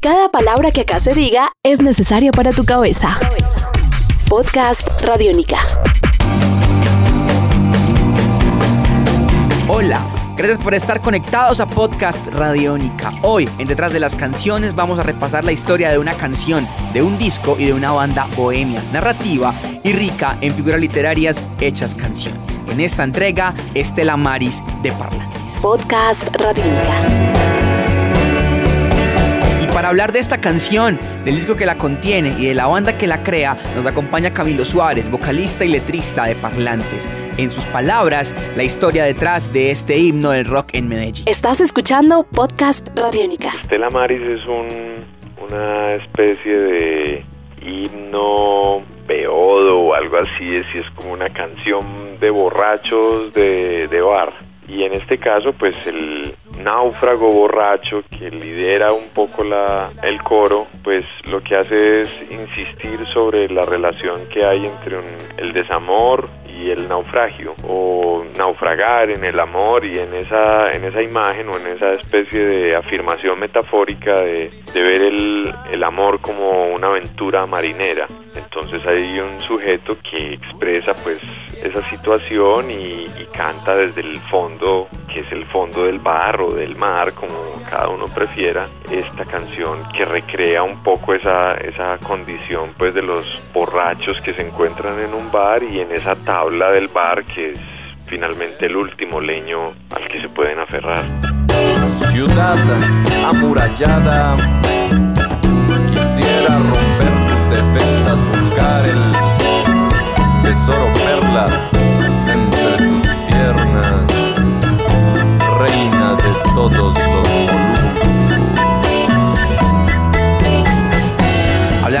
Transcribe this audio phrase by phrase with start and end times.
[0.00, 3.18] Cada palabra que acá se diga es necesaria para tu cabeza.
[4.28, 5.58] Podcast Radiónica.
[9.66, 10.00] Hola,
[10.36, 13.12] gracias por estar conectados a Podcast Radiónica.
[13.22, 17.02] Hoy, en Detrás de las Canciones, vamos a repasar la historia de una canción, de
[17.02, 22.60] un disco y de una banda bohemia, narrativa y rica en figuras literarias hechas canciones.
[22.68, 25.58] En esta entrega, Estela Maris de Parlantes.
[25.60, 27.57] Podcast Radiónica.
[29.78, 33.06] Para hablar de esta canción, del disco que la contiene y de la banda que
[33.06, 37.08] la crea, nos acompaña Camilo Suárez, vocalista y letrista de Parlantes.
[37.36, 41.24] En sus palabras, la historia detrás de este himno del rock en Medellín.
[41.28, 43.52] Estás escuchando Podcast Radiónica.
[43.62, 45.04] Estela Maris es un,
[45.48, 47.24] una especie de
[47.62, 54.32] himno, beodo o algo así, es, es como una canción de borrachos de, de bar.
[54.66, 60.66] Y en este caso, pues el náufrago borracho que lidera un poco la, el coro,
[60.82, 64.98] pues lo que hace es insistir sobre la relación que hay entre
[65.36, 71.02] el desamor y el naufragio, o naufragar en el amor y en esa, en esa
[71.02, 76.74] imagen o en esa especie de afirmación metafórica de, de ver el, el amor como
[76.74, 78.08] una aventura marinera.
[78.38, 81.18] Entonces hay un sujeto que expresa pues
[81.62, 86.74] esa situación y, canta desde el fondo, que es el fondo del bar o del
[86.74, 92.94] mar, como cada uno prefiera, esta canción que recrea un poco esa, esa condición pues
[92.94, 97.24] de los borrachos que se encuentran en un bar y en esa tabla del bar
[97.26, 97.60] que es
[98.08, 101.02] finalmente el último leño al que se pueden aferrar.
[102.10, 102.58] Ciudad
[103.24, 104.36] amurallada,
[105.88, 108.18] quisiera romper tus defensas,
[108.58, 111.77] el tesoro perla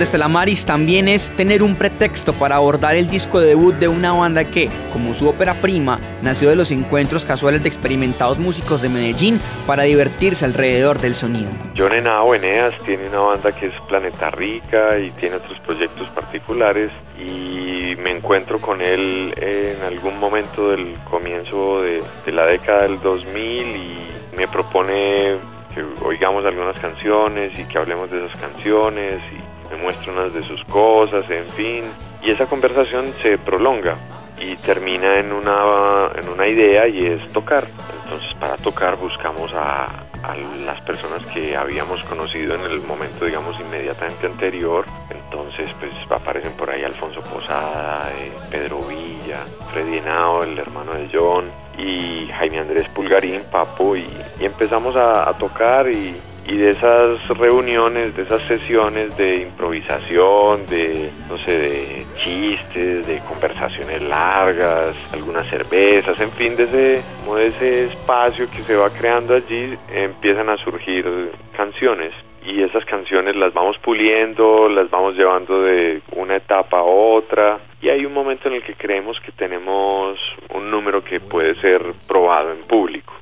[0.00, 4.14] de Estela Maris también es tener un pretexto para abordar el disco debut de una
[4.14, 8.88] banda que, como su ópera prima, nació de los encuentros casuales de experimentados músicos de
[8.88, 11.50] Medellín para divertirse alrededor del sonido.
[11.76, 16.90] John Henao Eneas tiene una banda que es Planeta Rica y tiene otros proyectos particulares
[17.18, 23.02] y me encuentro con él en algún momento del comienzo de, de la década del
[23.02, 23.98] 2000 y
[24.34, 25.34] me propone
[25.74, 30.42] que oigamos algunas canciones y que hablemos de esas canciones y me muestra unas de
[30.42, 31.84] sus cosas, en fin,
[32.22, 33.96] y esa conversación se prolonga
[34.40, 37.68] y termina en una, en una idea y es tocar.
[38.04, 39.84] Entonces para tocar buscamos a,
[40.22, 44.84] a las personas que habíamos conocido en el momento, digamos, inmediatamente anterior.
[45.10, 51.08] Entonces pues aparecen por ahí Alfonso Posada, eh, Pedro Villa, Freddy Henao, el hermano de
[51.12, 54.06] John, y Jaime Andrés Pulgarín, Papo, y,
[54.40, 56.16] empezamos a, a tocar y,
[56.46, 63.20] y de esas reuniones, de esas sesiones de improvisación, de, no sé, de chistes, de
[63.28, 67.02] conversaciones largas, algunas cervezas, en fin, de ese,
[67.34, 72.12] de ese espacio que se va creando allí, empiezan a surgir canciones.
[72.42, 77.58] Y esas canciones las vamos puliendo, las vamos llevando de una etapa a otra.
[77.82, 80.18] Y hay un momento en el que creemos que tenemos
[80.54, 83.19] un número que puede ser probado en público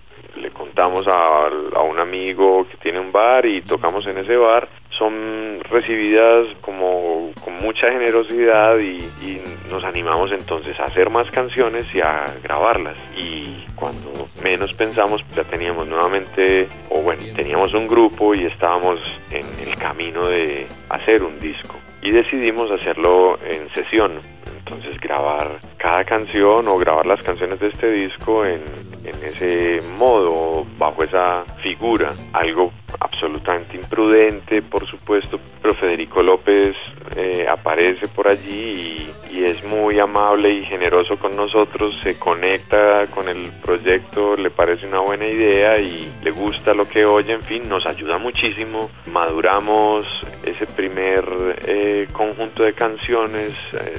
[0.79, 6.47] a, a, un amigo que tiene un bar y tocamos en ese bar, son recibidas
[6.61, 12.27] como con mucha generosidad y, y, nos animamos entonces a hacer más canciones y a
[12.43, 12.97] grabarlas.
[13.17, 14.11] Y cuando
[14.43, 18.99] menos pensamos ya teníamos nuevamente, o bueno, teníamos un grupo y estábamos
[19.31, 21.77] en el camino de hacer un disco.
[22.01, 24.21] Y decidimos hacerlo en sesión,
[24.57, 28.63] entonces grabar cada canción o grabar las canciones de este disco en,
[29.09, 36.77] en, ese modo, bajo esa figura, algo absolutamente imprudente, por supuesto, pero Federico López
[37.17, 43.29] eh, aparece por allí y, es muy amable y generoso con nosotros, se conecta con
[43.29, 47.69] el proyecto, le parece una buena idea y le gusta lo que oye, en fin,
[47.69, 50.07] nos ayuda muchísimo, maduramos
[50.45, 51.25] ese primer
[51.67, 53.95] eh, conjunto de canciones, eh,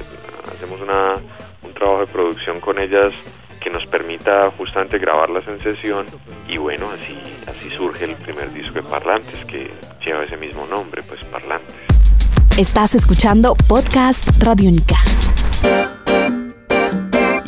[0.54, 1.14] hacemos una,
[1.62, 3.14] un trabajo de producción con ellas
[3.60, 6.06] que nos permita justamente grabarlas en sesión
[6.48, 7.14] y bueno, así,
[7.46, 9.70] así surge el primer disco de Parlantes que
[10.04, 11.76] lleva ese mismo nombre, pues Parlantes.
[12.58, 14.96] Estás escuchando Podcast Radiónica.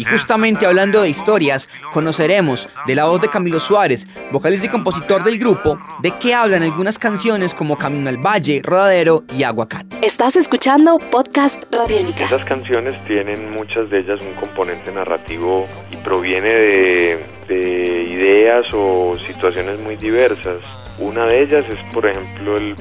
[0.03, 5.23] Y justamente hablando de historias, conoceremos de la voz de Camilo Suárez, vocalista y compositor
[5.23, 9.99] del grupo, de qué hablan algunas canciones como Camino al Valle, Rodadero y Aguacate.
[10.03, 12.25] Estás escuchando Podcast Radiónica.
[12.25, 19.17] Esas canciones tienen muchas de ellas un componente narrativo y proviene de, de ideas o
[19.29, 20.59] situaciones muy diversas.
[20.99, 22.75] Una de ellas es, por ejemplo, el,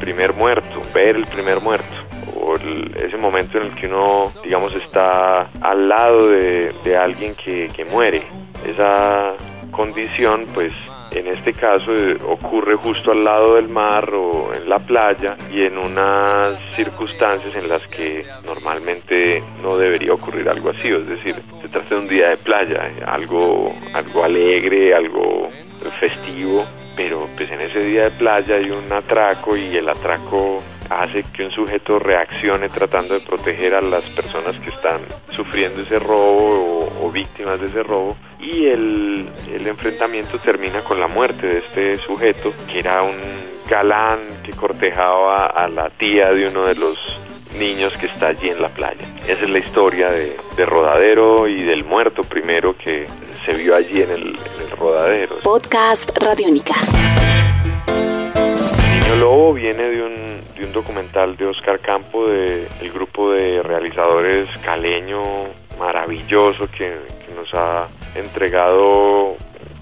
[0.00, 2.07] primer muerto, ver el primer muerto
[2.48, 7.84] o ese momento en el que uno, digamos, está al lado de, alguien que, que
[7.84, 8.22] muere.
[8.66, 9.34] Esa
[9.70, 10.72] condición, pues
[11.12, 15.62] en este caso eh, ocurre justo al lado del mar o en la playa y
[15.62, 21.68] en unas circunstancias en las que normalmente no debería ocurrir algo así, es decir, se
[21.68, 25.48] trata de un día de playa, algo, algo alegre, algo
[26.00, 26.64] festivo,
[26.96, 31.44] pero pues en ese día de playa hay un atraco y el atraco hace que
[31.44, 35.00] un sujeto reaccione tratando de proteger a las personas que están
[35.30, 39.30] sufriendo ese robo o, víctimas de ese robo y el,
[39.66, 43.16] enfrentamiento termina con la muerte de este sujeto que era un
[43.68, 46.98] galán que cortejaba a la tía de uno de los
[47.56, 49.06] niños que está allí en la playa.
[49.26, 53.06] Esa es la historia de, de Rodadero y del muerto primero que
[53.44, 54.38] se vio allí en el,
[54.78, 55.40] Rodadero.
[55.42, 56.74] Podcast Radiónica.
[59.08, 63.62] Niño Lobo viene de un, de un documental de Oscar Campo del el grupo de
[63.62, 65.22] realizadores caleño
[65.78, 66.94] maravilloso que
[67.34, 69.34] nos ha entregado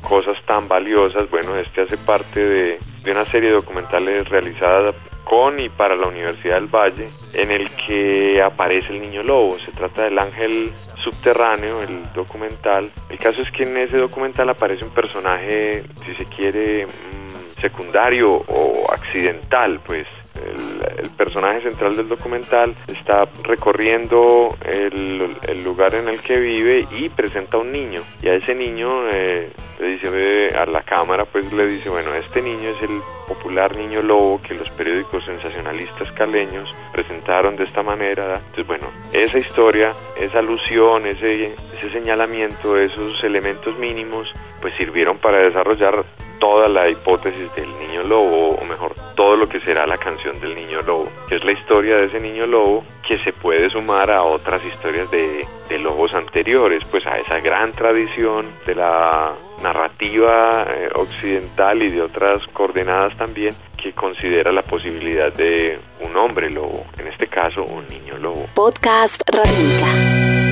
[0.08, 1.28] cosas tan valiosas.
[1.28, 6.08] Bueno, este hace parte de, de una serie de documentales realizadas con y para la
[6.08, 9.56] Universidad del Valle, en el que aparece el niño lobo.
[9.58, 12.90] Se trata del ángel subterráneo, el documental.
[13.08, 18.44] El caso es que en ese documental aparece un personaje, si se quiere, mm, secundario
[18.48, 20.06] o accidental, pues
[20.44, 27.56] el, personaje central del documental está recorriendo el, lugar en el que vive y presenta
[27.56, 31.66] a un niño y a ese niño eh, le dice a la cámara pues le
[31.66, 37.56] dice bueno este niño es el popular niño lobo que los periódicos sensacionalistas caleños presentaron
[37.56, 44.32] de esta manera entonces bueno esa historia esa alusión ese ese señalamiento esos elementos mínimos
[44.60, 46.04] pues sirvieron para desarrollar
[46.46, 50.54] toda la hipótesis del niño lobo, o mejor, todo lo que será la canción del
[50.54, 54.22] niño lobo, que es la historia de ese niño lobo que se puede sumar a
[54.22, 55.44] otras historias de,
[55.80, 62.46] lobos anteriores, pues a esa gran tradición de la narrativa eh, occidental y de otras
[62.52, 68.16] coordenadas también que considera la posibilidad de un hombre lobo, en este caso un niño
[68.18, 68.46] lobo.
[68.54, 70.45] Podcast Radica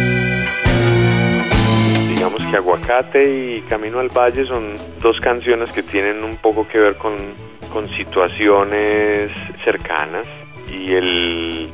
[2.42, 6.96] que Aguacate y Camino al Valle son dos canciones que tienen un poco que ver
[6.96, 7.16] con,
[7.72, 9.30] con situaciones
[9.64, 10.26] cercanas
[10.72, 11.72] y el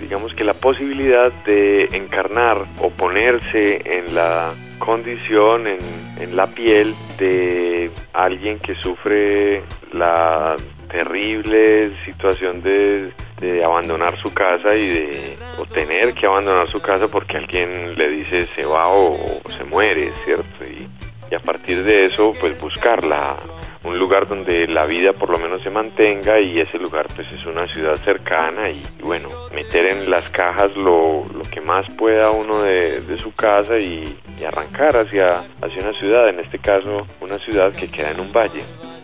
[0.00, 5.78] digamos que la posibilidad de encarnar o ponerse en la condición, en,
[6.18, 10.56] en la piel de alguien que sufre la
[10.90, 13.12] terrible situación de,
[13.64, 18.42] abandonar su casa y de o tener que abandonar su casa porque alguien le dice
[18.42, 19.16] se va o,
[19.56, 20.64] se muere, ¿cierto?
[20.64, 20.88] Y,
[21.34, 23.36] a partir de eso, pues buscarla
[23.84, 27.46] un lugar donde la vida por lo menos se mantenga y ese lugar pues es
[27.46, 32.62] una ciudad cercana y, bueno, meter en las cajas lo, lo que más pueda uno
[32.62, 37.36] de, de su casa y, y, arrancar hacia, hacia una ciudad, en este caso una
[37.36, 38.60] ciudad que queda en un valle.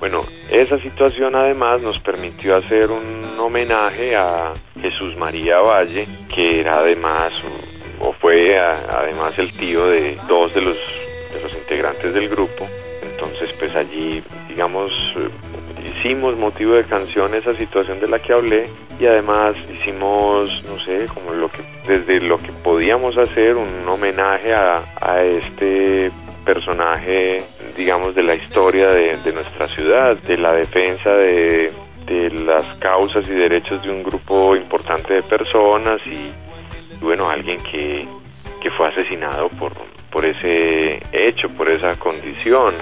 [0.08, 0.20] Bueno,
[0.52, 7.32] esa situación además nos permitió hacer un homenaje a Jesús María Valle, que era además
[7.98, 10.76] o fue además el tío de dos de los,
[11.60, 12.68] integrantes del grupo.
[13.02, 14.92] Entonces pues allí digamos
[15.84, 18.70] hicimos motivo de canción esa situación de la que hablé
[19.00, 24.54] y además hicimos no sé como lo que desde lo que podíamos hacer un homenaje
[24.54, 26.12] a, a este
[26.46, 27.42] personaje,
[27.76, 31.70] digamos, de la historia de, nuestra ciudad, de la defensa de,
[32.46, 36.30] las causas y derechos de un grupo importante de personas y,
[37.02, 38.06] bueno, alguien que,
[38.76, 39.48] fue asesinado
[40.10, 42.74] por, ese hecho, por esa condición.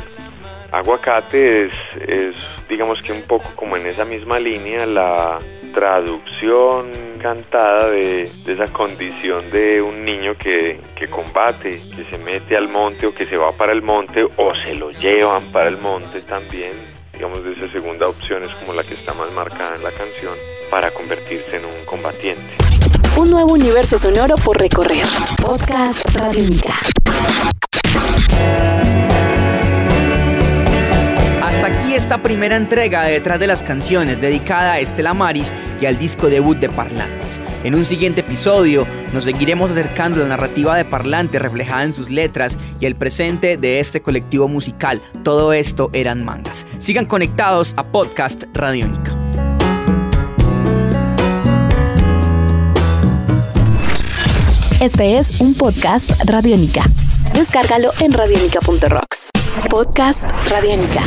[0.72, 2.34] Aguacate es,
[2.68, 5.38] digamos que un poco como en esa misma línea, la
[5.74, 12.68] traducción cantada de, esa condición de un niño que, que, combate, que se mete al
[12.68, 16.20] monte o que se va para el monte o se lo llevan para el monte
[16.22, 16.72] también.
[17.12, 20.34] Digamos, de esa segunda opción es como la que está más marcada en la canción
[20.70, 22.54] para convertirse en un combatiente.
[23.16, 25.06] Un nuevo universo sonoro por recorrer.
[25.40, 26.80] Podcast Radio Mica.
[32.04, 36.28] Esta primera entrega de Detrás de las Canciones dedicada a Estela Maris y al disco
[36.28, 37.40] debut de Parlantes.
[37.64, 42.10] En un siguiente episodio nos seguiremos acercando a la narrativa de Parlantes reflejada en sus
[42.10, 45.00] letras y el presente de este colectivo musical.
[45.22, 46.66] Todo esto eran mangas.
[46.78, 49.16] Sigan conectados a Podcast Radiónica.
[54.78, 56.84] Este es un podcast Radiónica.
[57.32, 59.30] Descárgalo en radiónica.rocks.
[59.70, 61.02] Podcast Radiónica.